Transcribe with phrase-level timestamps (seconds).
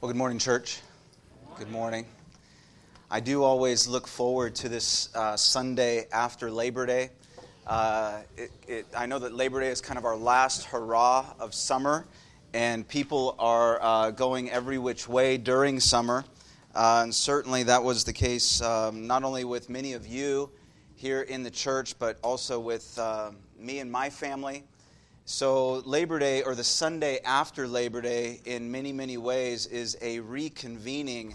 [0.00, 0.78] Well, good morning, church.
[1.56, 2.06] Good morning.
[3.10, 7.10] I do always look forward to this uh, Sunday after Labor Day.
[7.66, 11.52] Uh, it, it, I know that Labor Day is kind of our last hurrah of
[11.52, 12.06] summer,
[12.54, 16.24] and people are uh, going every which way during summer.
[16.76, 20.48] Uh, and certainly that was the case um, not only with many of you
[20.94, 24.62] here in the church, but also with uh, me and my family.
[25.30, 30.20] So, Labor Day, or the Sunday after Labor Day, in many, many ways, is a
[30.20, 31.34] reconvening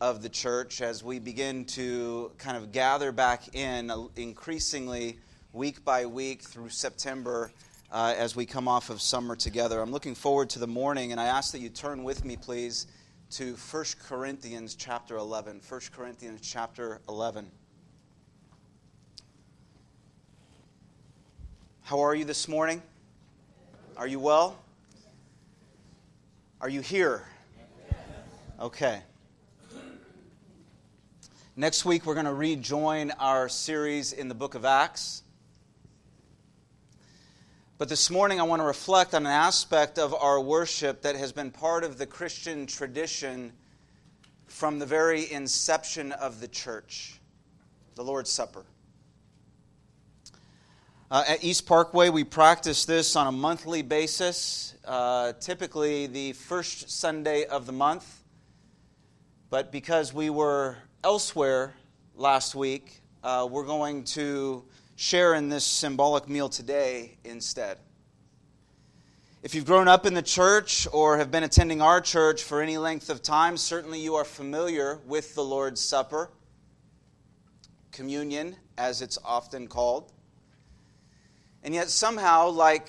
[0.00, 5.18] of the church as we begin to kind of gather back in increasingly
[5.52, 7.52] week by week through September
[7.92, 9.82] uh, as we come off of summer together.
[9.82, 12.86] I'm looking forward to the morning, and I ask that you turn with me, please,
[13.32, 15.60] to 1 Corinthians chapter 11.
[15.68, 17.50] 1 Corinthians chapter 11.
[21.82, 22.80] How are you this morning?
[23.96, 24.58] Are you well?
[26.60, 27.22] Are you here?
[28.58, 29.00] Okay.
[31.54, 35.22] Next week, we're going to rejoin our series in the book of Acts.
[37.78, 41.30] But this morning, I want to reflect on an aspect of our worship that has
[41.30, 43.52] been part of the Christian tradition
[44.48, 47.20] from the very inception of the church
[47.94, 48.64] the Lord's Supper.
[51.14, 56.90] Uh, at East Parkway, we practice this on a monthly basis, uh, typically the first
[56.90, 58.24] Sunday of the month.
[59.48, 61.72] But because we were elsewhere
[62.16, 64.64] last week, uh, we're going to
[64.96, 67.78] share in this symbolic meal today instead.
[69.44, 72.76] If you've grown up in the church or have been attending our church for any
[72.76, 76.32] length of time, certainly you are familiar with the Lord's Supper,
[77.92, 80.10] communion, as it's often called.
[81.64, 82.88] And yet, somehow, like,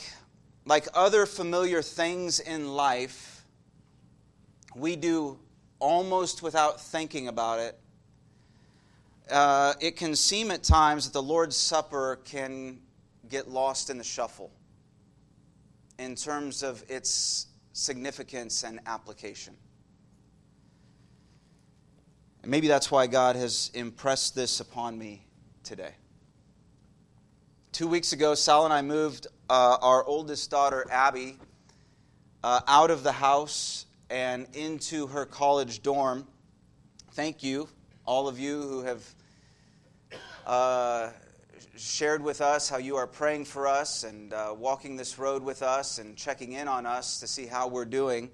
[0.65, 3.45] like other familiar things in life,
[4.75, 5.39] we do
[5.79, 7.79] almost without thinking about it.
[9.31, 12.79] Uh, it can seem at times that the Lord's Supper can
[13.29, 14.51] get lost in the shuffle
[15.97, 19.55] in terms of its significance and application.
[22.41, 25.25] And maybe that's why God has impressed this upon me
[25.63, 25.95] today.
[27.75, 31.37] Two weeks ago, Sal and I moved uh, our oldest daughter, Abby,
[32.41, 36.25] uh, out of the house and into her college dorm.
[37.11, 37.67] Thank you,
[38.05, 39.15] all of you who have
[40.47, 41.09] uh,
[41.75, 45.61] shared with us how you are praying for us and uh, walking this road with
[45.61, 48.31] us and checking in on us to see how we're doing.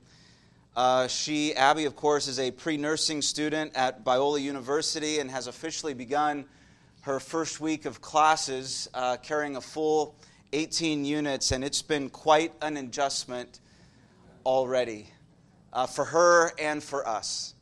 [0.75, 5.47] Uh, she, Abby, of course, is a pre nursing student at Biola University and has
[5.47, 6.45] officially begun
[7.01, 10.15] her first week of classes, uh, carrying a full
[10.53, 13.59] 18 units, and it's been quite an adjustment
[14.45, 15.09] already
[15.73, 17.55] uh, for her and for us.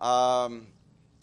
[0.00, 0.66] Um,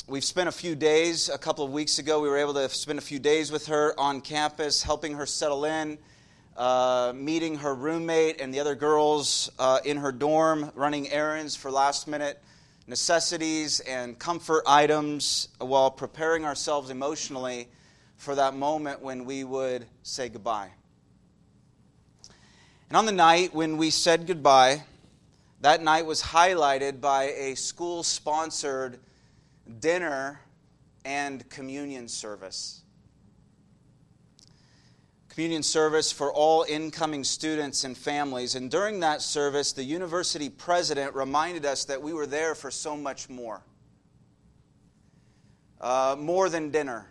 [0.08, 3.00] we've spent a few days, a couple of weeks ago, we were able to spend
[3.00, 5.98] a few days with her on campus, helping her settle in,
[6.56, 11.70] uh, meeting her roommate and the other girls uh, in her dorm, running errands for
[11.70, 12.42] last minute
[12.90, 17.68] necessities and comfort items while preparing ourselves emotionally
[18.18, 20.72] for that moment when we would say goodbye.
[22.90, 24.84] And on the night when we said goodbye,
[25.62, 29.00] that night was highlighted by a school sponsored
[29.80, 30.42] dinner
[31.06, 32.82] and communion service
[35.40, 38.56] communion service for all incoming students and families.
[38.56, 42.98] And during that service, the university president reminded us that we were there for so
[42.98, 43.62] much more.
[45.80, 47.08] Uh, more than dinner,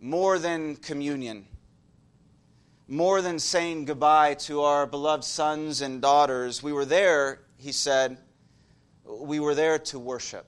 [0.00, 1.46] more than communion,
[2.88, 6.64] more than saying goodbye to our beloved sons and daughters.
[6.64, 8.18] We were there, he said,
[9.04, 10.46] we were there to worship,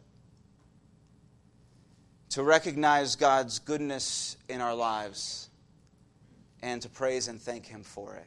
[2.31, 5.46] to recognize God's goodness in our lives
[6.63, 8.27] and to praise and thank Him for it.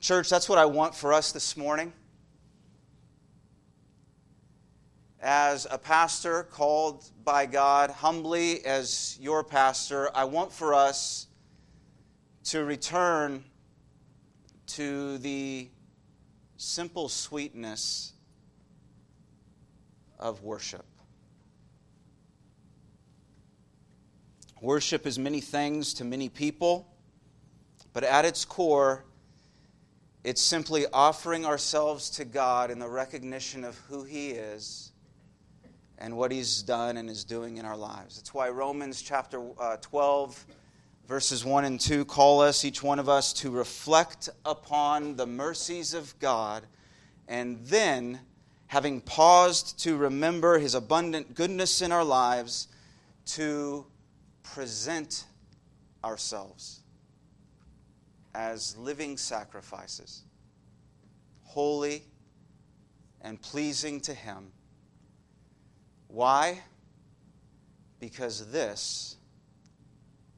[0.00, 1.92] Church, that's what I want for us this morning.
[5.20, 11.26] As a pastor called by God, humbly as your pastor, I want for us
[12.44, 13.42] to return
[14.66, 15.68] to the
[16.56, 18.12] simple sweetness
[20.18, 20.84] of worship.
[24.66, 26.88] Worship is many things to many people,
[27.92, 29.04] but at its core,
[30.24, 34.90] it's simply offering ourselves to God in the recognition of who He is
[35.98, 38.16] and what He's done and is doing in our lives.
[38.16, 40.44] That's why Romans chapter uh, 12,
[41.06, 45.94] verses 1 and 2 call us, each one of us, to reflect upon the mercies
[45.94, 46.64] of God
[47.28, 48.18] and then,
[48.66, 52.66] having paused to remember his abundant goodness in our lives,
[53.26, 53.86] to
[54.56, 55.26] present
[56.02, 56.80] ourselves
[58.34, 60.22] as living sacrifices,
[61.44, 62.02] holy
[63.20, 64.50] and pleasing to him.
[66.08, 66.62] Why?
[68.00, 69.16] Because this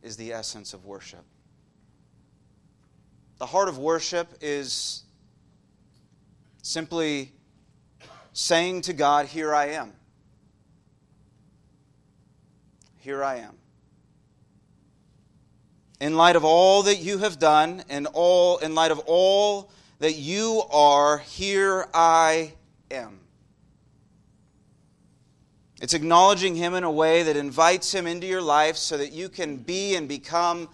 [0.03, 1.25] is the essence of worship.
[3.39, 5.05] The heart of worship is
[6.63, 7.31] simply
[8.33, 9.93] saying to God, Here I am.
[12.97, 13.55] Here I am.
[16.01, 20.15] In light of all that you have done and all in light of all that
[20.15, 22.53] you are, here I
[22.91, 23.19] am.
[25.81, 29.29] It's acknowledging Him in a way that invites Him into your life so that you
[29.29, 30.69] can be and become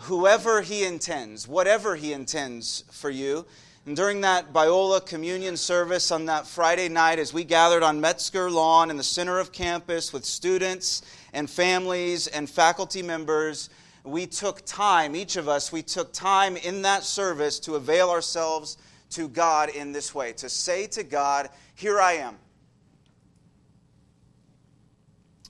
[0.00, 3.46] whoever He intends, whatever He intends for you.
[3.84, 8.50] And during that Biola communion service on that Friday night, as we gathered on Metzger
[8.50, 11.02] Lawn in the center of campus with students
[11.32, 13.70] and families and faculty members,
[14.08, 18.76] we took time, each of us, we took time in that service to avail ourselves
[19.10, 22.36] to God in this way, to say to God, Here I am.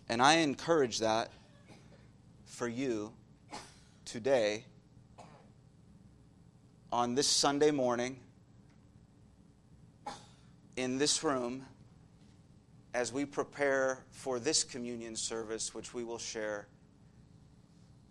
[0.09, 1.31] And I encourage that
[2.47, 3.13] for you
[4.05, 4.65] today
[6.91, 8.19] on this Sunday morning
[10.77, 11.65] in this room
[12.95, 16.67] as we prepare for this communion service, which we will share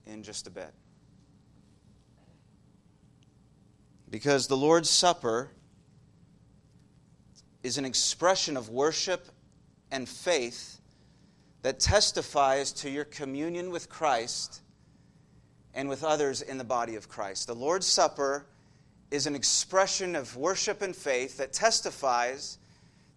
[0.07, 0.73] in just a bit.
[4.09, 5.51] Because the Lord's Supper
[7.63, 9.27] is an expression of worship
[9.91, 10.79] and faith
[11.61, 14.61] that testifies to your communion with Christ
[15.73, 17.47] and with others in the body of Christ.
[17.47, 18.45] The Lord's Supper
[19.11, 22.57] is an expression of worship and faith that testifies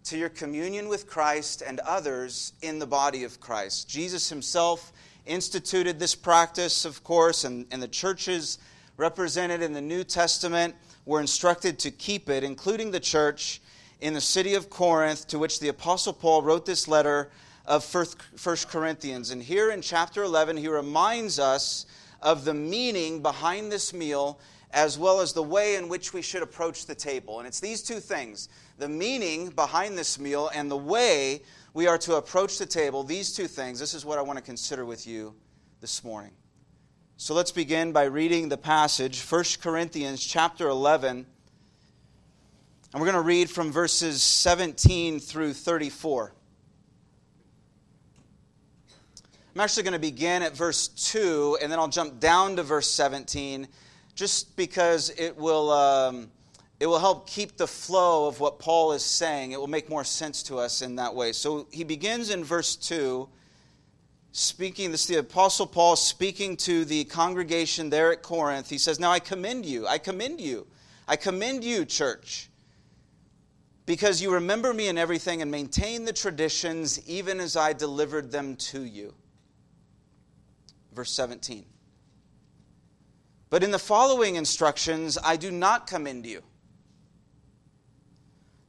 [0.05, 3.89] to your communion with Christ and others in the body of Christ.
[3.89, 4.93] Jesus himself
[5.27, 8.59] instituted this practice, of course, and, and the churches
[8.97, 10.75] represented in the New Testament
[11.07, 13.61] were instructed to keep it, including the church
[14.01, 17.31] in the city of Corinth, to which the Apostle Paul wrote this letter
[17.67, 19.31] of First Corinthians.
[19.31, 21.87] And here in chapter 11, he reminds us
[22.23, 24.39] of the meaning behind this meal
[24.73, 27.39] as well as the way in which we should approach the table.
[27.39, 31.99] And it's these two things the meaning behind this meal and the way we are
[31.99, 33.03] to approach the table.
[33.03, 35.35] These two things, this is what I want to consider with you
[35.81, 36.33] this morning.
[37.17, 41.27] So let's begin by reading the passage, 1 Corinthians chapter 11.
[42.93, 46.33] And we're going to read from verses 17 through 34.
[49.55, 52.91] I'm actually going to begin at verse 2, and then I'll jump down to verse
[52.91, 53.69] 17,
[54.15, 56.31] just because it will, um,
[56.81, 59.53] it will help keep the flow of what Paul is saying.
[59.53, 61.33] It will make more sense to us in that way.
[61.33, 63.29] So he begins in verse 2,
[64.33, 68.69] speaking, this is the Apostle Paul speaking to the congregation there at Corinth.
[68.69, 70.67] He says, Now I commend you, I commend you,
[71.07, 72.49] I commend you, church
[73.87, 78.55] because you remember me in everything and maintain the traditions even as I delivered them
[78.57, 79.15] to you
[80.93, 81.65] verse 17.
[83.49, 86.43] But in the following instructions, I do not commend you.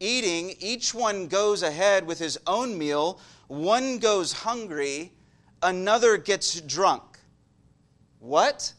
[0.00, 5.12] eating, each one goes ahead with his own meal, one goes hungry,
[5.62, 7.02] another gets drunk.
[8.18, 8.72] What?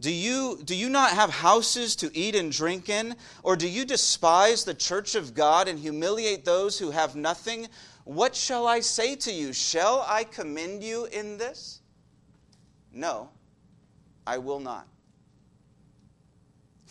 [0.00, 3.16] Do you, do you not have houses to eat and drink in?
[3.42, 7.68] Or do you despise the church of God and humiliate those who have nothing?
[8.04, 9.52] What shall I say to you?
[9.52, 11.80] Shall I commend you in this?
[12.92, 13.30] No,
[14.26, 14.86] I will not.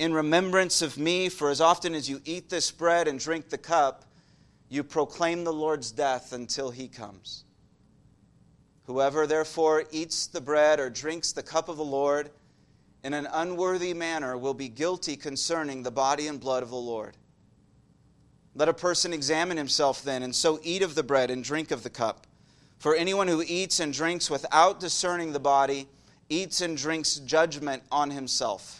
[0.00, 3.58] in remembrance of me, for as often as you eat this bread and drink the
[3.58, 4.06] cup,
[4.70, 7.44] you proclaim the Lord's death until he comes.
[8.84, 12.30] Whoever therefore eats the bread or drinks the cup of the Lord
[13.04, 17.18] in an unworthy manner will be guilty concerning the body and blood of the Lord.
[18.54, 21.82] Let a person examine himself then, and so eat of the bread and drink of
[21.82, 22.26] the cup.
[22.78, 25.88] For anyone who eats and drinks without discerning the body
[26.30, 28.79] eats and drinks judgment on himself.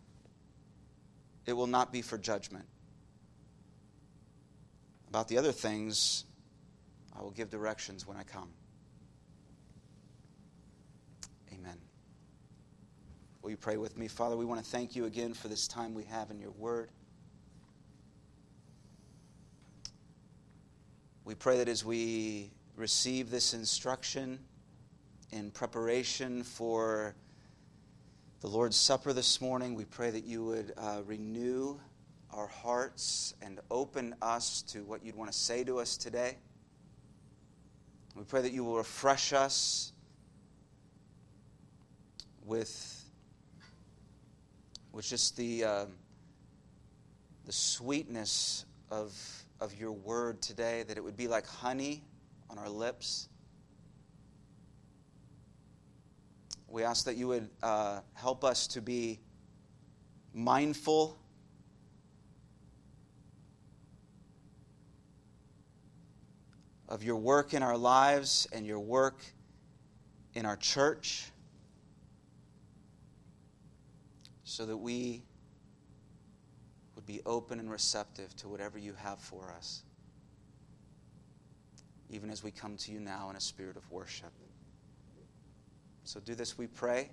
[1.45, 2.65] it will not be for judgment.
[5.09, 6.25] About the other things,
[7.17, 8.49] I will give directions when I come.
[11.53, 11.77] Amen.
[13.41, 14.07] Will you pray with me?
[14.07, 16.89] Father, we want to thank you again for this time we have in your word.
[21.25, 24.39] We pray that as we receive this instruction
[25.31, 27.15] in preparation for
[28.41, 31.77] the Lord's Supper this morning, we pray that you would uh, renew
[32.31, 36.37] our hearts and open us to what you'd want to say to us today.
[38.15, 39.93] We pray that you will refresh us
[42.43, 43.05] with,
[44.91, 45.85] with just the, uh,
[47.45, 49.13] the sweetness of,
[49.59, 52.01] of your word today, that it would be like honey
[52.49, 53.29] on our lips.
[56.71, 59.19] We ask that you would uh, help us to be
[60.33, 61.19] mindful
[66.87, 69.21] of your work in our lives and your work
[70.33, 71.31] in our church
[74.45, 75.23] so that we
[76.95, 79.83] would be open and receptive to whatever you have for us,
[82.09, 84.31] even as we come to you now in a spirit of worship.
[86.03, 87.09] So do this, we pray.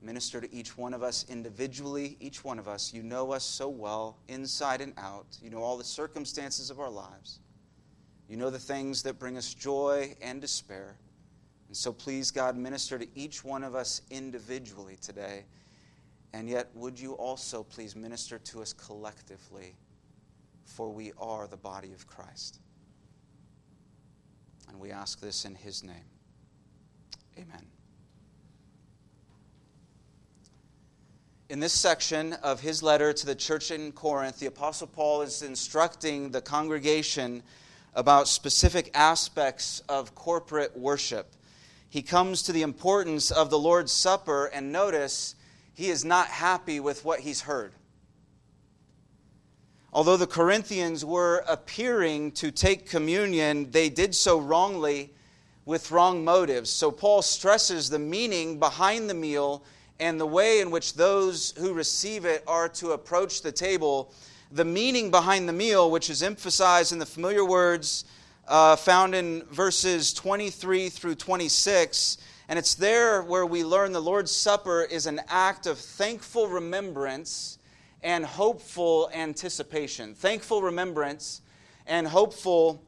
[0.00, 2.92] Minister to each one of us individually, each one of us.
[2.92, 5.38] You know us so well, inside and out.
[5.40, 7.38] You know all the circumstances of our lives.
[8.28, 10.96] You know the things that bring us joy and despair.
[11.68, 15.44] And so please, God, minister to each one of us individually today.
[16.32, 19.76] And yet, would you also please minister to us collectively,
[20.64, 22.58] for we are the body of Christ.
[24.68, 26.08] And we ask this in his name.
[27.38, 27.66] Amen.
[31.52, 35.42] In this section of his letter to the church in Corinth, the Apostle Paul is
[35.42, 37.42] instructing the congregation
[37.94, 41.36] about specific aspects of corporate worship.
[41.90, 45.34] He comes to the importance of the Lord's Supper, and notice
[45.74, 47.74] he is not happy with what he's heard.
[49.92, 55.12] Although the Corinthians were appearing to take communion, they did so wrongly
[55.66, 56.70] with wrong motives.
[56.70, 59.62] So Paul stresses the meaning behind the meal
[60.02, 64.12] and the way in which those who receive it are to approach the table,
[64.50, 68.04] the meaning behind the meal, which is emphasized in the familiar words
[68.48, 72.18] uh, found in verses 23 through 26.
[72.48, 77.58] And it's there where we learn the Lord's Supper is an act of thankful remembrance
[78.02, 80.16] and hopeful anticipation.
[80.16, 81.42] Thankful remembrance
[81.86, 82.82] and hopeful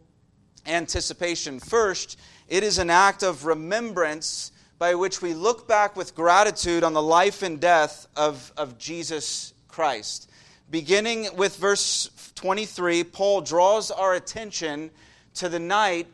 [0.66, 1.60] anticipation.
[1.60, 2.18] First,
[2.48, 7.02] it is an act of remembrance by which we look back with gratitude on the
[7.02, 10.30] life and death of, of Jesus Christ.
[10.70, 14.90] Beginning with verse 23, Paul draws our attention
[15.34, 16.06] to the night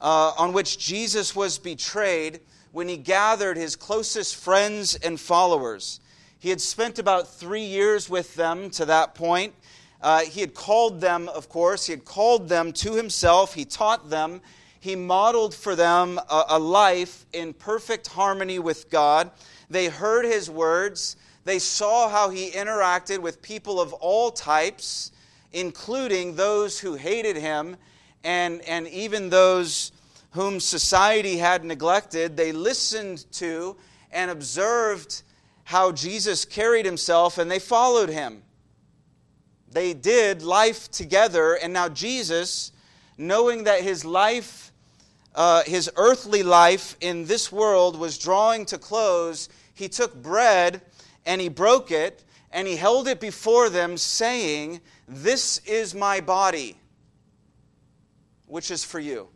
[0.00, 2.40] uh, on which Jesus was betrayed
[2.72, 6.00] when he gathered his closest friends and followers.
[6.38, 9.54] He had spent about three years with them to that point.
[10.00, 14.08] Uh, he had called them, of course, he had called them to himself, he taught
[14.08, 14.40] them,
[14.80, 19.30] he modeled for them a, a life in perfect harmony with God.
[19.68, 21.16] They heard his words.
[21.44, 25.12] They saw how he interacted with people of all types,
[25.52, 27.76] including those who hated him
[28.24, 29.92] and, and even those
[30.30, 32.36] whom society had neglected.
[32.36, 33.76] They listened to
[34.10, 35.22] and observed
[35.64, 38.42] how Jesus carried himself and they followed him.
[39.72, 42.72] They did life together, and now Jesus,
[43.16, 44.69] knowing that his life
[45.34, 50.82] uh, his earthly life in this world was drawing to close, he took bread
[51.24, 56.76] and he broke it and he held it before them, saying, This is my body,
[58.46, 59.28] which is for you.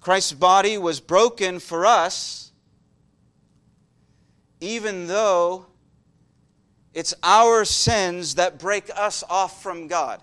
[0.00, 2.52] Christ's body was broken for us,
[4.60, 5.66] even though
[6.94, 10.22] it's our sins that break us off from God.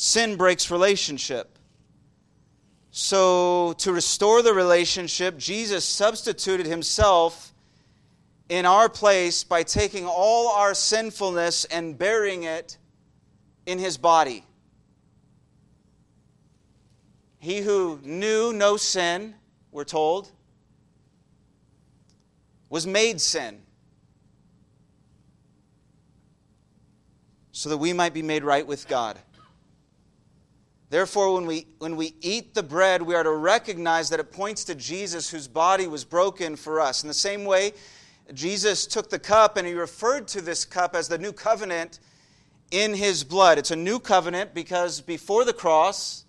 [0.00, 1.58] Sin breaks relationship.
[2.92, 7.52] So, to restore the relationship, Jesus substituted himself
[8.48, 12.78] in our place by taking all our sinfulness and burying it
[13.66, 14.44] in his body.
[17.40, 19.34] He who knew no sin,
[19.72, 20.30] we're told,
[22.70, 23.62] was made sin
[27.50, 29.18] so that we might be made right with God.
[30.90, 34.64] Therefore, when we, when we eat the bread, we are to recognize that it points
[34.64, 37.02] to Jesus whose body was broken for us.
[37.02, 37.72] In the same way,
[38.32, 42.00] Jesus took the cup and he referred to this cup as the new covenant
[42.70, 43.58] in his blood.
[43.58, 46.24] It's a new covenant because before the cross,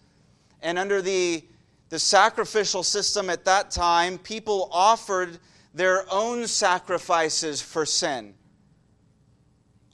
[0.61, 1.43] and under the,
[1.89, 5.39] the sacrificial system at that time, people offered
[5.73, 8.33] their own sacrifices for sin.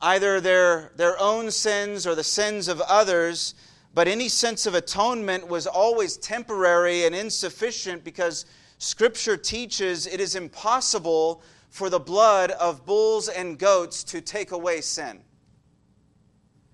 [0.01, 3.53] Either their, their own sins or the sins of others,
[3.95, 8.45] but any sense of atonement was always temporary and insufficient because
[8.77, 14.81] Scripture teaches it is impossible for the blood of bulls and goats to take away
[14.81, 15.21] sin.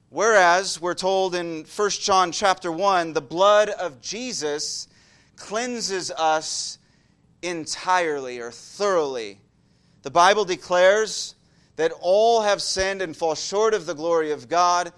[0.09, 4.87] Whereas we're told in 1 John chapter 1, the blood of Jesus
[5.35, 6.79] cleanses us
[7.43, 9.39] entirely or thoroughly.
[10.01, 11.35] The Bible declares
[11.75, 14.91] that all have sinned and fall short of the glory of God,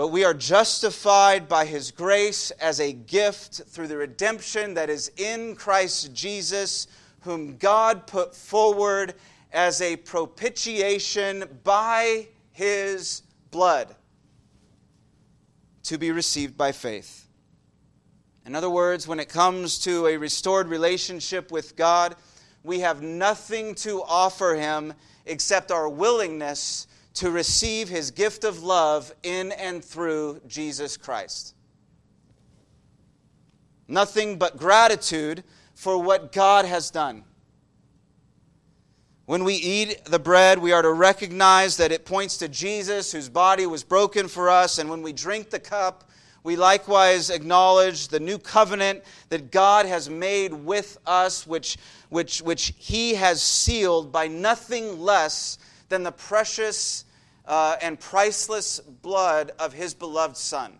[0.00, 5.12] but we are justified by his grace as a gift through the redemption that is
[5.18, 6.86] in Christ Jesus,
[7.20, 9.12] whom God put forward
[9.52, 13.94] as a propitiation by his blood
[15.82, 17.28] to be received by faith.
[18.46, 22.16] In other words, when it comes to a restored relationship with God,
[22.64, 24.94] we have nothing to offer Him
[25.26, 31.54] except our willingness to receive His gift of love in and through Jesus Christ.
[33.88, 35.42] Nothing but gratitude
[35.74, 37.24] for what God has done.
[39.26, 43.28] When we eat the bread, we are to recognize that it points to Jesus, whose
[43.28, 44.78] body was broken for us.
[44.78, 46.10] And when we drink the cup,
[46.42, 51.76] we likewise acknowledge the new covenant that God has made with us, which,
[52.08, 55.58] which, which He has sealed by nothing less
[55.90, 57.04] than the precious
[57.44, 60.78] uh, and priceless blood of His beloved Son.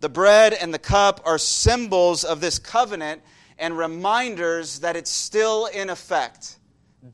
[0.00, 3.22] The bread and the cup are symbols of this covenant
[3.58, 6.56] and reminders that it's still in effect.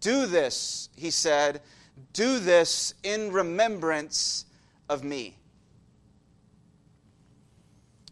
[0.01, 1.61] Do this, he said,
[2.12, 4.47] do this in remembrance
[4.89, 5.37] of me.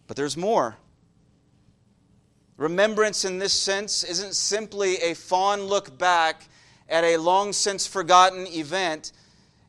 [0.09, 0.77] But there's more.
[2.57, 6.49] Remembrance in this sense isn't simply a fond look back
[6.89, 9.13] at a long since forgotten event.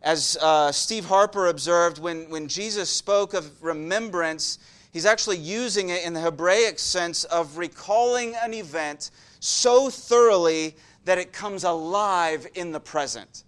[0.02, 4.60] As uh, Steve Harper observed, when, when Jesus spoke of remembrance,
[4.96, 11.18] He's actually using it in the Hebraic sense of recalling an event so thoroughly that
[11.18, 13.44] it comes alive in the present.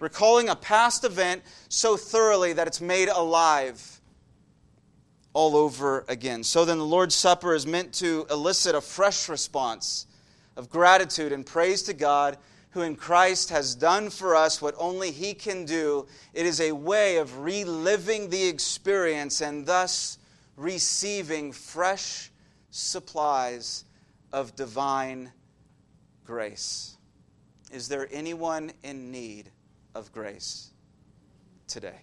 [0.00, 4.00] Recalling a past event so thoroughly that it's made alive
[5.32, 6.42] all over again.
[6.42, 10.06] So then, the Lord's Supper is meant to elicit a fresh response
[10.56, 12.36] of gratitude and praise to God
[12.72, 16.06] who in Christ has done for us what only He can do.
[16.32, 20.18] It is a way of reliving the experience and thus
[20.56, 22.30] receiving fresh
[22.70, 23.84] supplies
[24.32, 25.32] of divine
[26.24, 26.96] grace.
[27.70, 29.50] Is there anyone in need
[29.94, 30.70] of grace
[31.66, 32.00] today?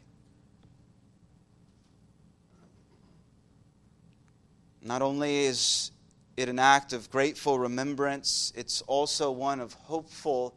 [4.81, 5.91] Not only is
[6.37, 10.55] it an act of grateful remembrance, it's also one of hopeful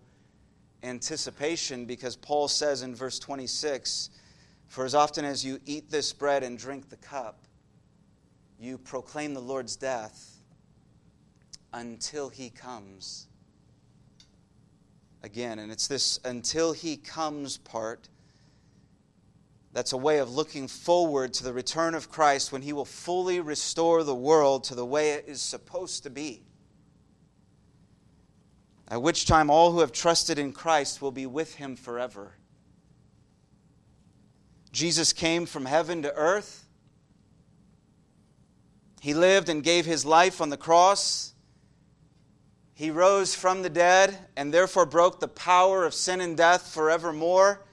[0.82, 4.10] anticipation because Paul says in verse 26
[4.68, 7.46] For as often as you eat this bread and drink the cup,
[8.58, 10.38] you proclaim the Lord's death
[11.72, 13.26] until he comes
[15.22, 15.58] again.
[15.58, 18.08] And it's this until he comes part
[19.72, 23.40] that's a way of looking forward to the return of Christ when he will fully
[23.40, 26.42] restore the world to the way it is supposed to be.
[28.92, 32.34] At which time all who have trusted in Christ will be with him forever.
[34.70, 36.62] Jesus came from heaven to earth
[39.02, 41.34] he lived and gave his life on the cross.
[42.72, 47.64] He rose from the dead and therefore broke the power of sin and death forevermore.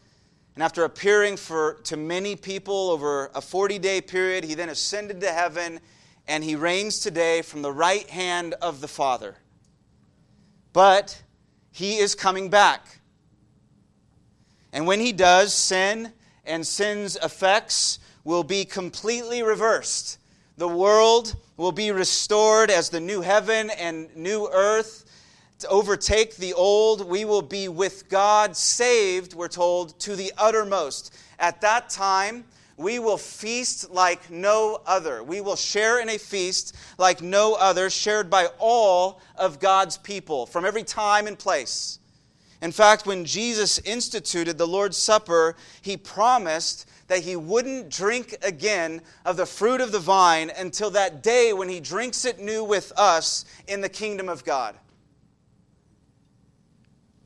[0.55, 5.21] And after appearing for, to many people over a 40 day period, he then ascended
[5.21, 5.79] to heaven
[6.27, 9.36] and he reigns today from the right hand of the Father.
[10.73, 11.21] But
[11.71, 12.99] he is coming back.
[14.71, 16.13] And when he does, sin
[16.45, 20.19] and sin's effects will be completely reversed.
[20.58, 25.05] The world will be restored as the new heaven and new earth
[25.60, 27.08] to overtake the old.
[27.08, 31.15] We will be with God, saved, we're told, to the uttermost.
[31.39, 32.45] At that time,
[32.80, 35.22] we will feast like no other.
[35.22, 40.46] We will share in a feast like no other, shared by all of God's people
[40.46, 42.00] from every time and place.
[42.62, 49.02] In fact, when Jesus instituted the Lord's Supper, he promised that he wouldn't drink again
[49.26, 52.94] of the fruit of the vine until that day when he drinks it new with
[52.98, 54.76] us in the kingdom of God.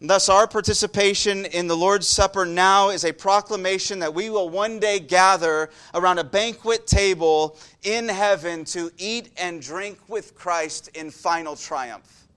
[0.06, 4.78] Thus, our participation in the Lord's Supper now is a proclamation that we will one
[4.78, 11.10] day gather around a banquet table in heaven to eat and drink with Christ in
[11.10, 12.28] final triumph.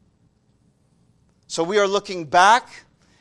[1.49, 2.69] So, we are looking back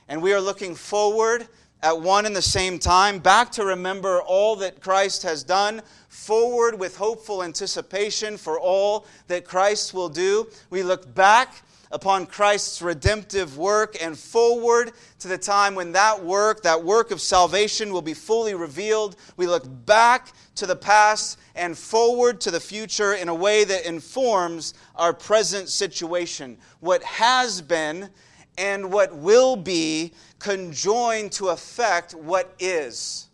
[0.08, 1.48] and we are looking forward
[1.82, 6.80] at one and the same time, back to remember all that Christ has done, forward
[6.80, 10.48] with hopeful anticipation for all that Christ will do.
[10.70, 11.64] We look back
[11.96, 17.22] upon Christ's redemptive work and forward to the time when that work, that work of
[17.22, 19.16] salvation, will be fully revealed.
[19.38, 23.86] We look back to the past and forward to the future in a way that
[23.86, 26.58] informs our present situation.
[26.82, 28.10] What has been
[28.58, 33.30] and what will be conjoined to affect what is.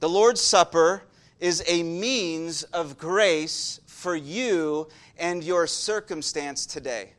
[0.00, 1.04] The Lord's Supper
[1.38, 4.88] is a means of grace for you
[5.20, 7.12] and your circumstance today.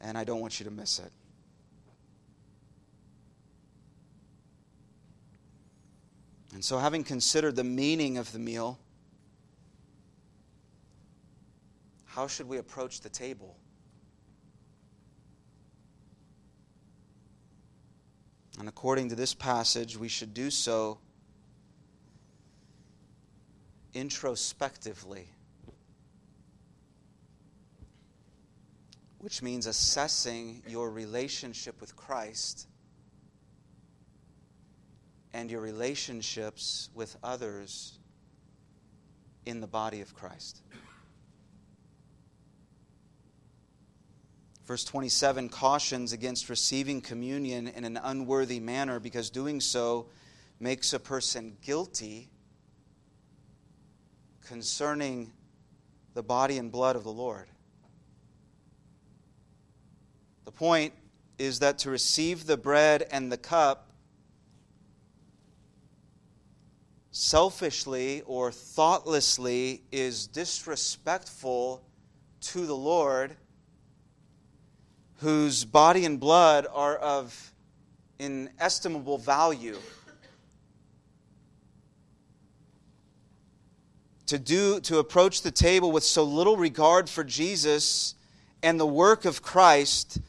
[0.00, 1.12] And I don't want you to miss it.
[6.54, 8.80] And so, having considered the meaning of the meal,
[12.06, 13.56] how should we approach the table?
[18.58, 20.98] And according to this passage, we should do so
[23.94, 25.28] introspectively,
[29.18, 32.66] which means assessing your relationship with Christ
[35.32, 37.98] and your relationships with others
[39.46, 40.62] in the body of Christ.
[44.66, 50.06] Verse 27 cautions against receiving communion in an unworthy manner because doing so
[50.60, 52.30] makes a person guilty
[54.50, 55.30] concerning
[56.14, 57.46] the body and blood of the Lord.
[60.44, 60.92] The point
[61.38, 63.92] is that to receive the bread and the cup
[67.12, 71.84] selfishly or thoughtlessly is disrespectful
[72.40, 73.36] to the Lord,
[75.18, 77.52] whose body and blood are of
[78.18, 79.78] inestimable value.
[84.30, 88.14] To do to approach the table with so little regard for Jesus
[88.62, 90.20] and the work of Christ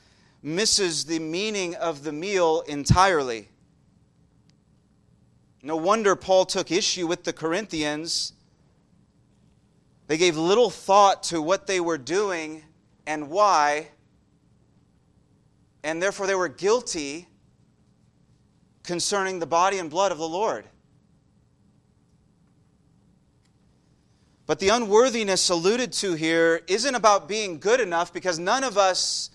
[0.42, 3.50] misses the meaning of the meal entirely.
[5.62, 8.34] No wonder Paul took issue with the Corinthians.
[10.08, 12.64] They gave little thought to what they were doing
[13.06, 13.90] and why,
[15.84, 17.28] and therefore they were guilty
[18.82, 20.66] concerning the body and blood of the Lord.
[24.48, 29.30] But the unworthiness alluded to here isn't about being good enough because none of us.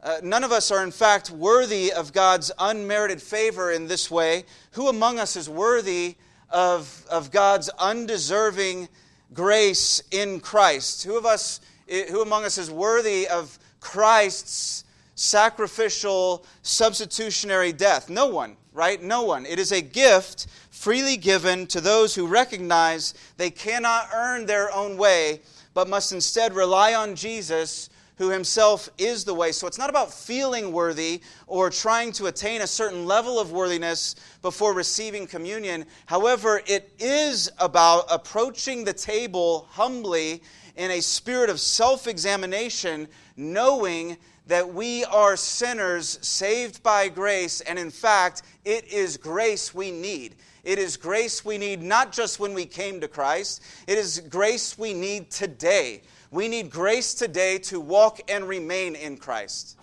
[0.00, 4.44] Uh, none of us are, in fact, worthy of God's unmerited favor in this way.
[4.72, 6.14] Who among us is worthy
[6.50, 8.88] of, of God's undeserving
[9.34, 11.02] grace in Christ?
[11.02, 14.84] Who of us, who among us is worthy of Christ's
[15.16, 18.08] sacrificial, substitutionary death?
[18.08, 19.02] No one, right?
[19.02, 19.46] No one.
[19.46, 20.46] It is a gift
[20.78, 25.40] freely given to those who recognize they cannot earn their own way,
[25.74, 29.50] but must instead rely on Jesus, who himself is the way.
[29.50, 34.14] So it's not about feeling worthy or trying to attain a certain level of worthiness
[34.40, 35.84] before receiving communion.
[36.06, 40.42] However, it is about approaching the table humbly
[40.76, 47.80] in a spirit of self examination, knowing that we are sinners saved by grace, and
[47.80, 50.36] in fact, it is grace we need.
[50.68, 54.76] It is grace we need not just when we came to Christ, it is grace
[54.76, 56.02] we need today.
[56.30, 59.78] We need grace today to walk and remain in Christ.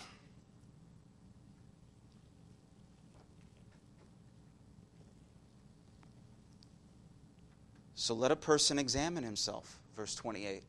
[7.95, 10.61] So let a person examine himself, verse 28.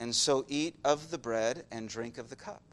[0.00, 2.64] And so eat of the bread and drink of the cup.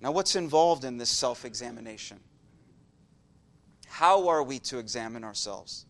[0.00, 2.18] Now, what's involved in this self examination?
[4.02, 5.86] How are we to examine ourselves?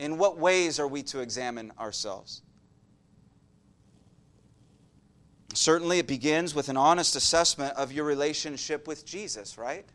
[0.00, 2.42] In what ways are we to examine ourselves?
[5.54, 9.86] Certainly, it begins with an honest assessment of your relationship with Jesus, right?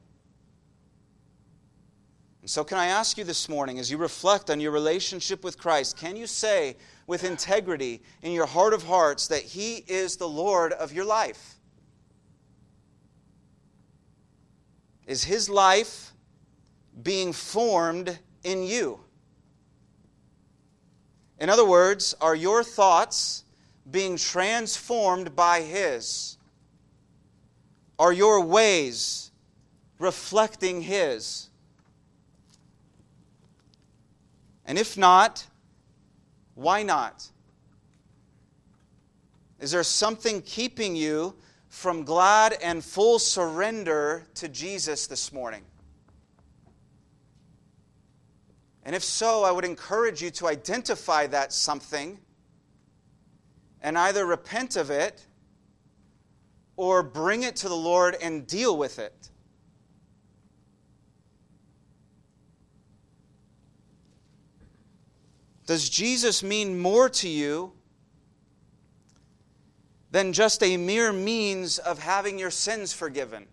[2.40, 5.58] And so, can I ask you this morning, as you reflect on your relationship with
[5.58, 10.30] Christ, can you say with integrity in your heart of hearts that He is the
[10.30, 11.56] Lord of your life?
[15.06, 16.11] Is His life
[17.04, 19.00] being formed in you?
[21.40, 23.46] In other words, are your thoughts
[23.90, 26.38] being transformed by His?
[27.98, 29.32] Are your ways
[29.98, 31.50] reflecting His?
[34.66, 35.46] And if not,
[36.56, 37.28] why not?
[39.60, 41.36] Is there something keeping you
[41.70, 45.64] from glad and full surrender to Jesus this morning?
[48.84, 52.20] And if so, I would encourage you to identify that something
[53.82, 55.26] and either repent of it
[56.76, 59.30] or bring it to the Lord and deal with it.
[65.68, 67.74] Does Jesus mean more to you
[70.10, 73.48] than just a mere means of having your sins forgiven?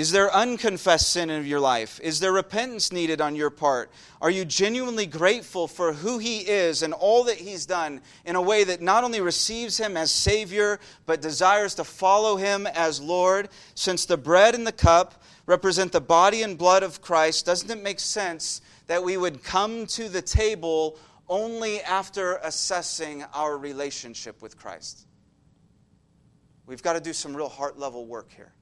[0.00, 2.00] Is there unconfessed sin in your life?
[2.02, 3.90] Is there repentance needed on your part?
[4.22, 8.40] Are you genuinely grateful for who He is and all that He's done in a
[8.40, 13.50] way that not only receives Him as Savior, but desires to follow Him as Lord?
[13.74, 17.82] Since the bread and the cup represent the body and blood of Christ, doesn't it
[17.82, 20.96] make sense that we would come to the table
[21.28, 25.06] only after assessing our relationship with Christ?
[26.64, 28.54] We've got to do some real heart level work here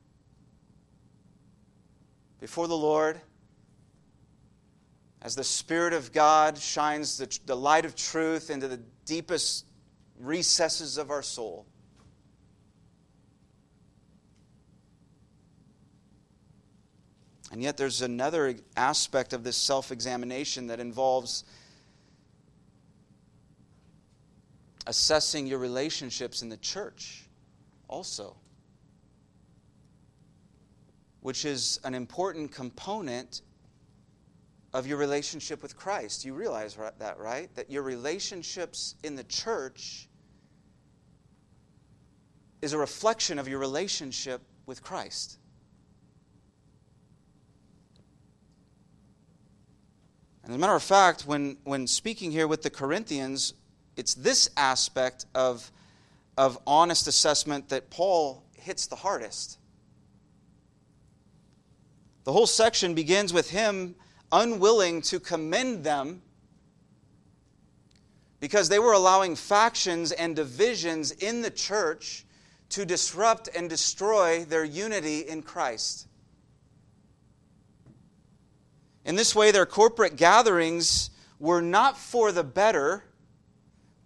[2.40, 3.20] before the Lord
[5.20, 9.64] as the Spirit of God shines the, the light of truth into the deepest
[10.20, 11.66] recesses of our soul.
[17.51, 21.44] And yet, there's another aspect of this self examination that involves
[24.87, 27.24] assessing your relationships in the church
[27.88, 28.37] also
[31.29, 33.43] which is an important component
[34.73, 36.25] of your relationship with Christ.
[36.25, 37.55] You realize that, right?
[37.55, 40.09] That your relationships in the church
[42.62, 45.37] is a reflection of your relationship with Christ.
[50.45, 53.53] And as a matter of fact, when, when speaking here with the Corinthians,
[53.99, 55.71] it's this aspect of,
[56.38, 59.58] of honest assessment that Paul hits the hardest.
[62.29, 63.95] The whole section begins with him
[64.31, 66.21] unwilling to commend them
[68.38, 72.27] because they were allowing factions and divisions in the church
[72.69, 76.07] to disrupt and destroy their unity in Christ.
[79.07, 83.05] In this way, their corporate gatherings were not for the better,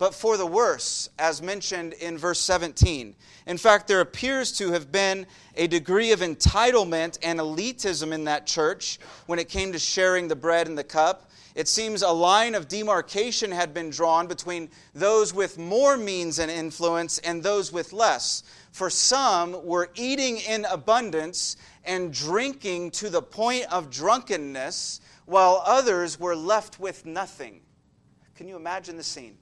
[0.02, 3.14] but for the worse, as mentioned in verse 17.
[3.46, 8.44] In fact, there appears to have been a degree of entitlement and elitism in that
[8.44, 11.30] church when it came to sharing the bread and the cup.
[11.54, 16.50] It seems a line of demarcation had been drawn between those with more means and
[16.50, 18.42] influence and those with less.
[18.72, 26.18] For some were eating in abundance and drinking to the point of drunkenness, while others
[26.18, 27.60] were left with nothing.
[28.34, 29.36] Can you imagine the scene?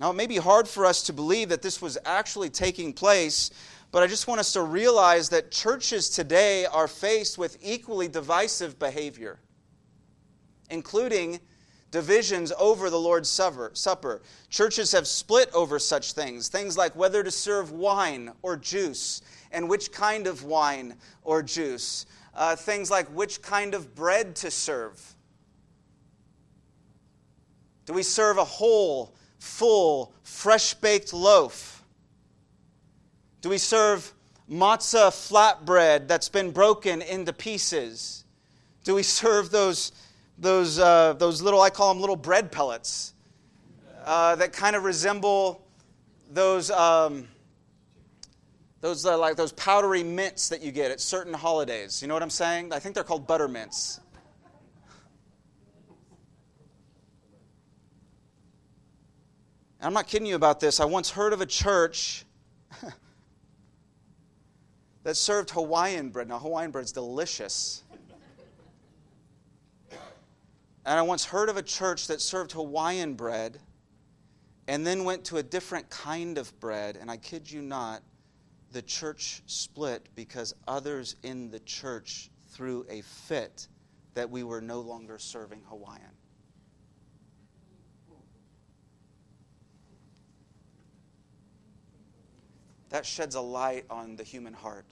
[0.00, 3.50] Now, it may be hard for us to believe that this was actually taking place,
[3.92, 8.78] but I just want us to realize that churches today are faced with equally divisive
[8.78, 9.38] behavior,
[10.68, 11.38] including
[11.92, 14.20] divisions over the Lord's Supper.
[14.50, 19.68] Churches have split over such things, things like whether to serve wine or juice, and
[19.68, 25.14] which kind of wine or juice, uh, things like which kind of bread to serve.
[27.86, 31.84] Do we serve a whole, full, fresh baked loaf?
[33.42, 34.12] Do we serve
[34.50, 38.24] matzah flatbread that's been broken into pieces?
[38.84, 39.92] Do we serve those,
[40.38, 43.12] those, uh, those little, I call them little bread pellets,
[44.04, 45.62] uh, that kind of resemble
[46.30, 47.28] those, um,
[48.80, 52.00] those uh, like those powdery mints that you get at certain holidays?
[52.00, 52.72] You know what I'm saying?
[52.72, 54.00] I think they're called butter mints.
[59.84, 60.80] I'm not kidding you about this.
[60.80, 62.24] I once heard of a church
[65.02, 66.26] that served Hawaiian bread.
[66.26, 67.82] Now, Hawaiian bread's delicious.
[70.86, 73.58] And I once heard of a church that served Hawaiian bread
[74.68, 76.96] and then went to a different kind of bread.
[76.98, 78.02] And I kid you not,
[78.72, 83.68] the church split because others in the church threw a fit
[84.14, 86.23] that we were no longer serving Hawaiian.
[92.94, 94.84] That sheds a light on the human heart.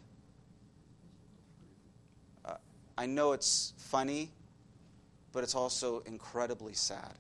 [2.45, 2.55] Uh,
[2.99, 4.33] I know it's funny,
[5.31, 7.15] but it's also incredibly sad.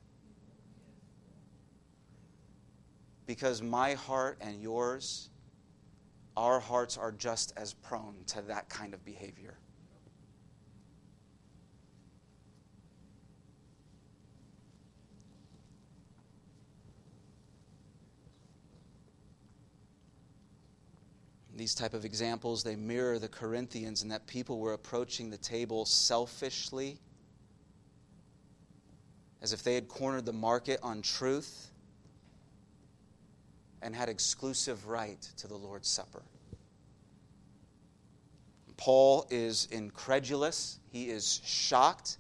[3.27, 5.31] Because my heart and yours,
[6.37, 9.55] our hearts are just as prone to that kind of behavior.
[21.54, 25.84] These type of examples they mirror the corinthians in that people were approaching the table
[25.84, 26.98] selfishly
[29.42, 31.70] as if they had cornered the market on truth
[33.82, 36.22] and had exclusive right to the lord's supper.
[38.76, 40.80] Paul is incredulous.
[40.90, 42.18] He is shocked.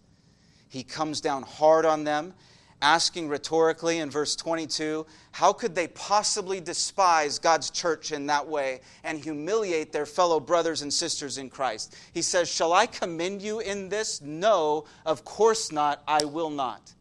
[0.68, 2.34] He comes down hard on them
[2.82, 8.80] asking rhetorically in verse 22 how could they possibly despise God's church in that way
[9.02, 11.96] and humiliate their fellow brothers and sisters in Christ?
[12.12, 14.20] He says, Shall I commend you in this?
[14.20, 16.02] No, of course not.
[16.06, 16.92] I will not.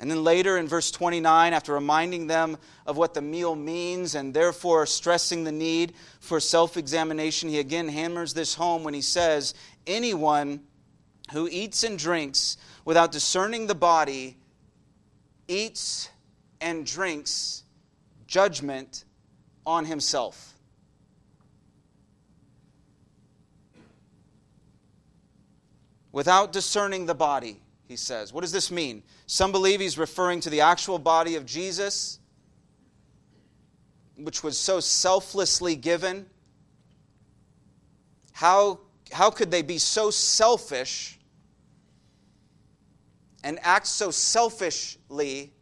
[0.00, 4.32] And then later in verse 29, after reminding them of what the meal means and
[4.32, 9.54] therefore stressing the need for self examination, he again hammers this home when he says,
[9.86, 10.60] Anyone
[11.32, 14.36] who eats and drinks without discerning the body
[15.46, 16.10] eats
[16.60, 17.64] and drinks
[18.26, 19.04] judgment
[19.66, 20.54] on himself.
[26.12, 28.32] Without discerning the body, he says.
[28.32, 29.02] What does this mean?
[29.26, 32.18] Some believe he's referring to the actual body of Jesus,
[34.16, 36.26] which was so selflessly given.
[38.32, 38.80] How,
[39.12, 41.17] how could they be so selfish
[43.44, 45.52] and act so selfishly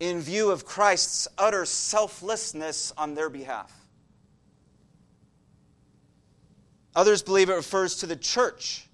[0.00, 3.72] in view of Christ's utter selflessness on their behalf.
[6.94, 8.86] Others believe it refers to the church,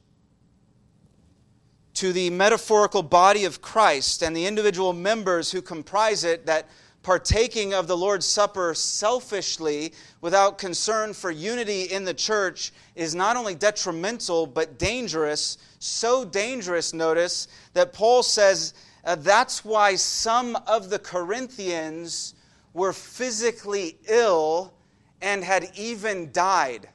[1.95, 6.69] to the metaphorical body of Christ and the individual members who comprise it that
[7.03, 13.37] partaking of the Lord's Supper selfishly without concern for unity in the church is not
[13.37, 15.59] only detrimental but dangerous.
[15.85, 18.73] So dangerous, notice, that Paul says
[19.05, 22.35] uh, that's why some of the Corinthians
[22.73, 24.73] were physically ill
[25.21, 26.89] and had even died.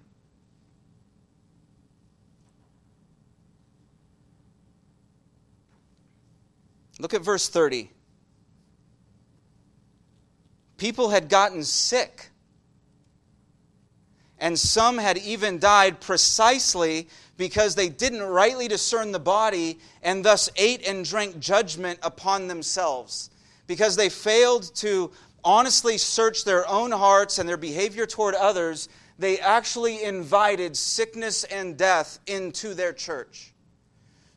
[6.98, 7.92] Look at verse 30
[10.78, 12.30] people had gotten sick.
[14.40, 20.50] And some had even died precisely because they didn't rightly discern the body and thus
[20.56, 23.30] ate and drank judgment upon themselves.
[23.68, 25.12] Because they failed to
[25.44, 31.78] honestly search their own hearts and their behavior toward others, they actually invited sickness and
[31.78, 33.54] death into their church.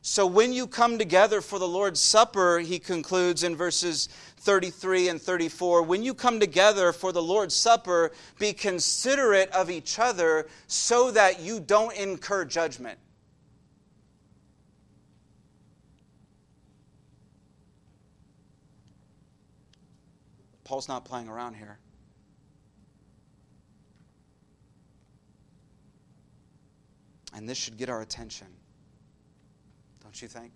[0.03, 4.09] So when you come together for the Lord's Supper, he concludes in verses
[4.41, 9.99] 33 and 34 when you come together for the Lord's Supper, be considerate of each
[9.99, 12.97] other so that you don't incur judgment.
[20.63, 21.77] Paul's not playing around here.
[27.33, 28.47] And this should get our attention,
[30.01, 30.51] don't you think?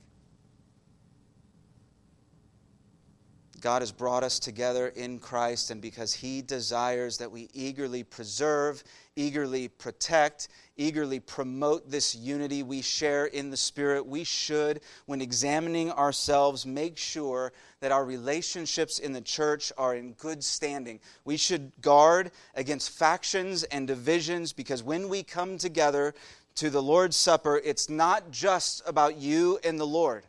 [3.65, 8.83] God has brought us together in Christ, and because He desires that we eagerly preserve,
[9.15, 15.89] eagerly protect, eagerly promote this unity we share in the Spirit, we should, when examining
[15.89, 20.99] ourselves, make sure that our relationships in the church are in good standing.
[21.23, 26.13] We should guard against factions and divisions because when we come together
[26.53, 30.23] to the Lord's Supper, it's not just about you and the Lord,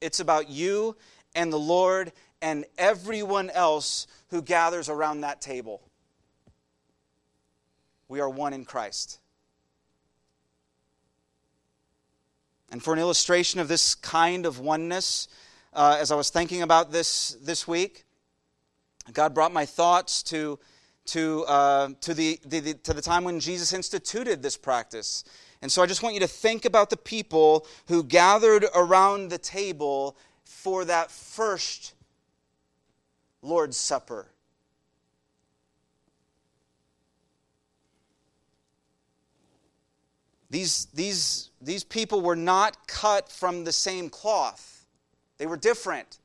[0.00, 0.94] it's about you
[1.34, 5.80] and the Lord and everyone else who gathers around that table.
[8.08, 9.18] We are one in Christ.
[12.70, 15.28] And for an illustration of this kind of oneness,
[15.72, 18.04] uh, as I was thinking about this this week,
[19.12, 20.58] God brought my thoughts to,
[21.06, 25.24] to, uh, to, the, the, the, to the time when Jesus instituted this practice.
[25.62, 29.38] And so I just want you to think about the people who gathered around the
[29.38, 31.94] table for that first
[33.42, 34.26] Lord's Supper.
[40.50, 44.86] These, these, these people were not cut from the same cloth,
[45.38, 46.18] they were different.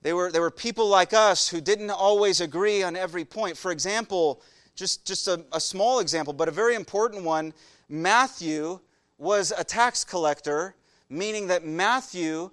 [0.00, 3.56] They were, they were people like us who didn't always agree on every point.
[3.56, 4.40] For example,
[4.76, 7.52] just, just a, a small example, but a very important one
[7.88, 8.78] Matthew
[9.18, 10.76] was a tax collector
[11.08, 12.50] meaning that Matthew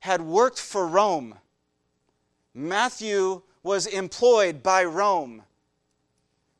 [0.00, 1.34] had worked for Rome.
[2.54, 5.42] Matthew was employed by Rome.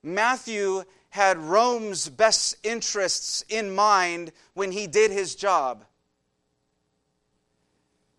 [0.02, 5.84] Matthew had Rome's best interests in mind when he did his job.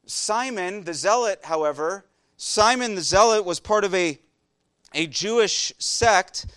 [0.06, 2.06] Simon the Zealot, however,
[2.36, 4.20] Simon the Zealot was part of a,
[4.94, 6.48] a Jewish sect,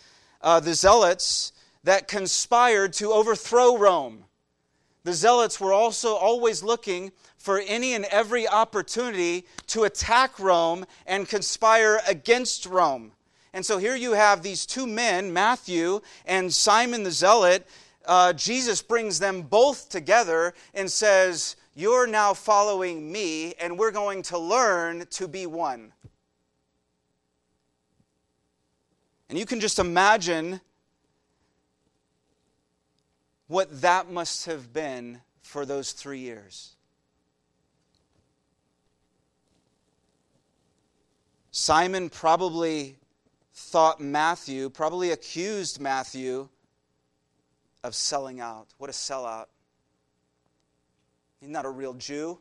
[0.40, 1.52] uh, the Zealots,
[1.84, 4.24] that conspired to overthrow Rome.
[5.04, 11.28] The Zealots were also always looking for any and every opportunity to attack Rome and
[11.28, 13.12] conspire against Rome.
[13.52, 17.66] And so here you have these two men, Matthew and Simon the Zealot.
[18.06, 24.22] Uh, Jesus brings them both together and says, You're now following me, and we're going
[24.22, 25.92] to learn to be one.
[29.28, 30.60] And you can just imagine
[33.52, 36.74] what that must have been for those three years.
[41.50, 42.96] Simon probably
[43.52, 46.48] thought Matthew, probably accused Matthew
[47.84, 48.68] of selling out.
[48.78, 49.46] What a sellout.
[51.38, 52.38] He's not a real Jew.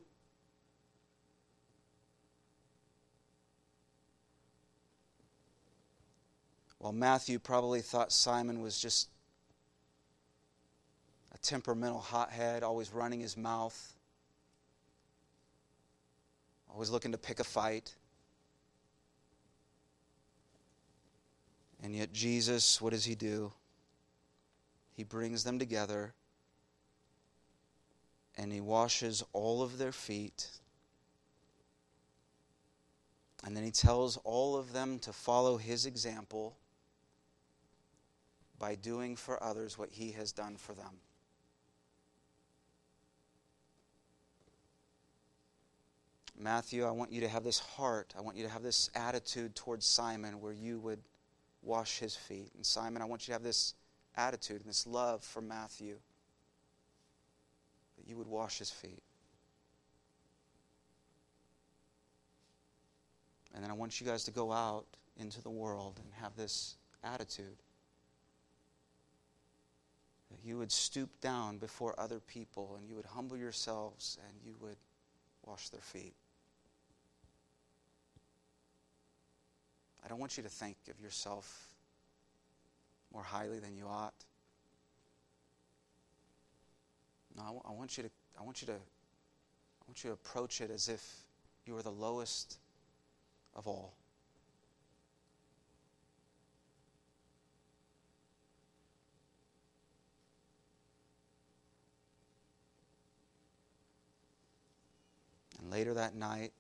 [6.80, 9.11] Well, Matthew probably thought Simon was just
[11.42, 13.96] temperamental hothead, always running his mouth,
[16.70, 17.96] always looking to pick a fight.
[21.84, 23.52] And yet, Jesus, what does he do?
[24.94, 26.14] He brings them together
[28.38, 30.48] and he washes all of their feet.
[33.44, 36.56] And then he tells all of them to follow his example
[38.60, 41.00] by doing for others what he has done for them.
[46.42, 48.16] Matthew, I want you to have this heart.
[48.18, 51.00] I want you to have this attitude towards Simon where you would
[51.62, 52.50] wash his feet.
[52.56, 53.76] And Simon, I want you to have this
[54.16, 55.98] attitude and this love for Matthew
[57.98, 59.04] that you would wash his feet.
[63.54, 64.86] And then I want you guys to go out
[65.18, 67.58] into the world and have this attitude
[70.32, 74.56] that you would stoop down before other people and you would humble yourselves and you
[74.60, 74.78] would
[75.46, 76.16] wash their feet.
[80.04, 81.68] I don't want you to think of yourself
[83.14, 84.14] more highly than you ought.
[87.36, 90.72] No, I want you to I want you to I want you to approach it
[90.72, 91.26] as if
[91.66, 92.58] you were the lowest
[93.56, 93.94] of all.
[105.60, 106.52] And later that night,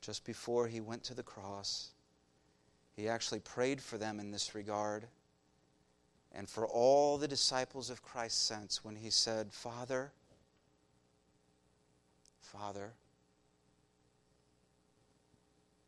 [0.00, 1.93] just before he went to the cross,
[2.96, 5.06] he actually prayed for them in this regard
[6.32, 10.12] and for all the disciples of Christ since when he said, Father,
[12.40, 12.92] Father,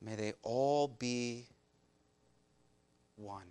[0.01, 1.47] may they all be
[3.17, 3.47] one.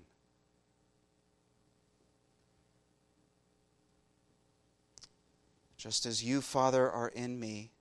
[5.78, 7.72] Just as you, Father, are in me,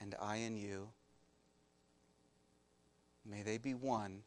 [0.00, 0.88] and I in you.
[3.24, 4.22] May they be one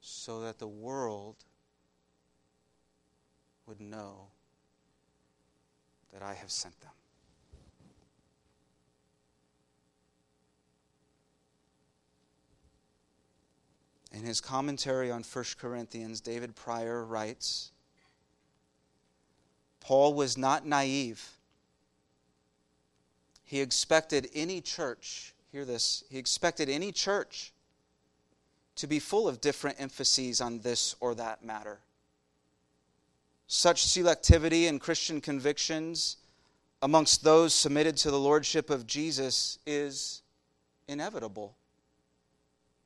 [0.00, 1.36] so that the world
[3.66, 4.28] would know
[6.12, 6.90] that I have sent them.
[14.12, 17.72] In his commentary on 1 Corinthians, David Prior writes
[19.80, 21.32] Paul was not naive.
[23.44, 27.52] He expected any church, hear this, he expected any church
[28.76, 31.78] to be full of different emphases on this or that matter.
[33.46, 36.16] Such selectivity in Christian convictions
[36.82, 40.22] amongst those submitted to the lordship of Jesus is
[40.88, 41.56] inevitable.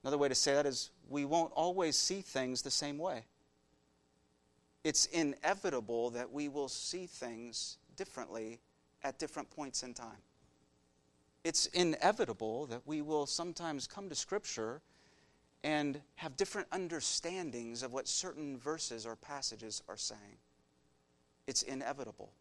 [0.03, 3.25] Another way to say that is we won't always see things the same way.
[4.85, 8.61] It's inevitable that we will see things differently
[9.03, 10.17] at different points in time.
[11.43, 14.82] It's inevitable that we will sometimes come to Scripture
[15.62, 20.38] and have different understandings of what certain verses or passages are saying.
[21.47, 22.32] It's inevitable.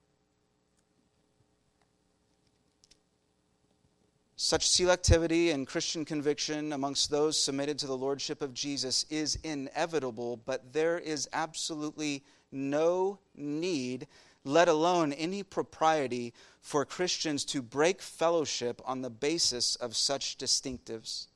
[4.35, 10.37] Such selectivity and Christian conviction amongst those submitted to the Lordship of Jesus is inevitable,
[10.45, 14.07] but there is absolutely no need,
[14.49, 21.27] let alone any propriety, for Christians to break fellowship on the basis of such distinctives.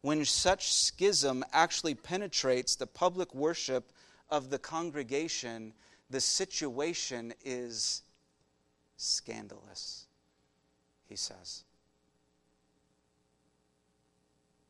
[0.00, 3.90] When such schism actually penetrates the public worship
[4.30, 5.72] of the congregation,
[6.08, 8.02] the situation is
[8.96, 10.06] scandalous
[11.08, 11.64] he says.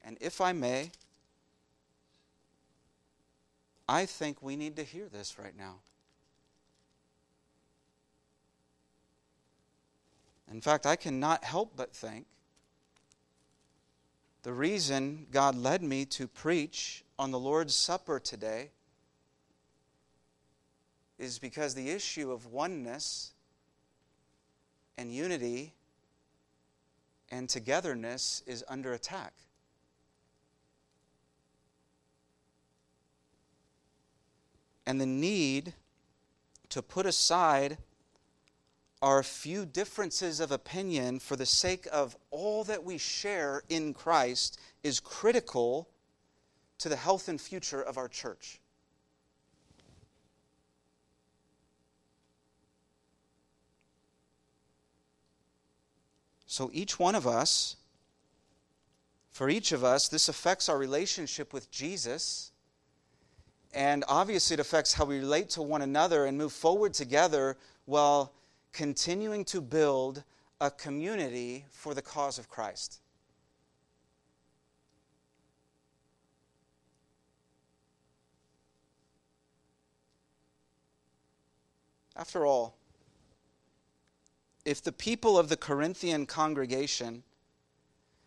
[0.04, 0.90] And if I may,
[3.88, 5.76] I think we need to hear this right now.
[10.50, 12.26] In fact, I cannot help but think
[14.42, 18.70] the reason God led me to preach on the Lord's Supper today
[21.18, 23.32] is because the issue of oneness
[24.96, 25.74] and unity
[27.30, 29.34] and togetherness is under attack.
[34.86, 35.74] And the need
[36.70, 37.76] to put aside
[39.00, 44.58] our few differences of opinion for the sake of all that we share in Christ
[44.82, 45.88] is critical
[46.78, 48.60] to the health and future of our church.
[56.46, 57.76] So each one of us,
[59.30, 62.50] for each of us, this affects our relationship with Jesus.
[63.72, 68.32] And obviously, it affects how we relate to one another and move forward together while
[68.78, 70.22] continuing to build
[70.60, 73.00] a community for the cause of Christ.
[82.14, 82.76] After all,
[84.64, 87.24] if the people of the Corinthian congregation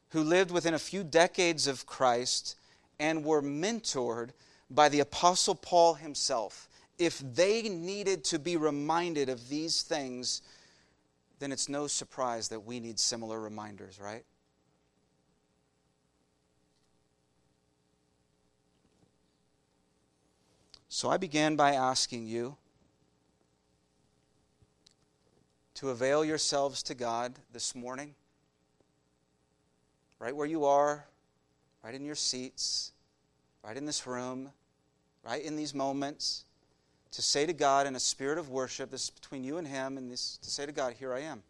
[0.09, 2.57] who lived within a few decades of Christ
[2.99, 4.31] and were mentored
[4.69, 6.67] by the Apostle Paul himself,
[7.01, 10.43] if they needed to be reminded of these things,
[11.39, 14.23] then it's no surprise that we need similar reminders, right?
[20.89, 22.55] So I began by asking you
[25.73, 28.13] to avail yourselves to God this morning,
[30.19, 31.07] right where you are,
[31.83, 32.91] right in your seats,
[33.63, 34.51] right in this room,
[35.25, 36.45] right in these moments,
[37.11, 39.97] to say to God in a spirit of worship, this is between you and Him,
[39.97, 41.43] and this to say to God, Here I am.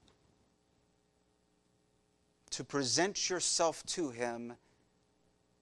[2.52, 4.54] To present yourself to Him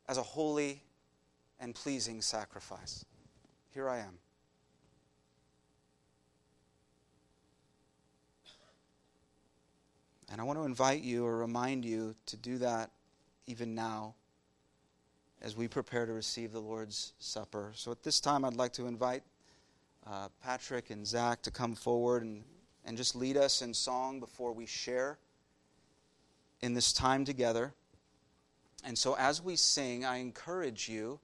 [0.08, 0.82] as a holy
[1.60, 3.06] and pleasing sacrifice.
[3.74, 4.18] Here I am.
[10.32, 12.91] And I want to invite you or remind you to do that
[13.47, 14.14] even now
[15.41, 17.72] as we prepare to receive the Lord's Supper.
[17.76, 19.24] So at this time, I'd like to invite
[20.08, 22.43] uh, Patrick and Zach to come forward and,
[22.86, 25.18] and just lead us in song before we share
[26.62, 27.74] in this time together.
[28.86, 31.20] And so as we sing, I encourage you,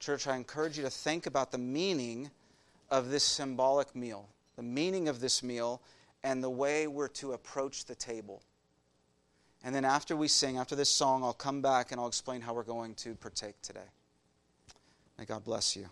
[0.00, 2.30] church, I encourage you to think about the meaning
[2.90, 5.82] of this symbolic meal, the meaning of this meal
[6.22, 8.42] and the way we're to approach the table.
[9.62, 12.54] And then after we sing, after this song, I'll come back and I'll explain how
[12.54, 13.80] we're going to partake today.
[15.18, 15.88] May God bless you.